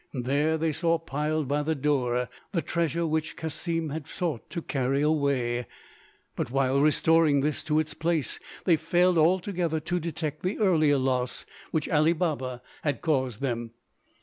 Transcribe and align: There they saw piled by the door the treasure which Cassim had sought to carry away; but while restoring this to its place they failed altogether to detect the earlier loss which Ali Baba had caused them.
There 0.15 0.57
they 0.57 0.71
saw 0.71 0.97
piled 0.97 1.47
by 1.47 1.61
the 1.61 1.75
door 1.75 2.27
the 2.53 2.63
treasure 2.63 3.05
which 3.05 3.35
Cassim 3.35 3.91
had 3.91 4.07
sought 4.07 4.49
to 4.49 4.63
carry 4.63 5.03
away; 5.03 5.67
but 6.35 6.49
while 6.49 6.81
restoring 6.81 7.41
this 7.41 7.63
to 7.65 7.77
its 7.79 7.93
place 7.93 8.39
they 8.65 8.77
failed 8.77 9.19
altogether 9.19 9.79
to 9.81 9.99
detect 9.99 10.41
the 10.41 10.57
earlier 10.57 10.97
loss 10.97 11.45
which 11.69 11.87
Ali 11.87 12.13
Baba 12.13 12.63
had 12.81 13.03
caused 13.03 13.41
them. 13.41 13.73